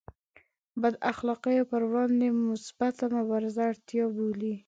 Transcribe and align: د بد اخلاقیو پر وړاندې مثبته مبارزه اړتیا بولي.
د 0.03 0.03
بد 0.81 0.95
اخلاقیو 1.11 1.69
پر 1.71 1.81
وړاندې 1.89 2.27
مثبته 2.49 3.05
مبارزه 3.17 3.61
اړتیا 3.71 4.05
بولي. 4.15 4.53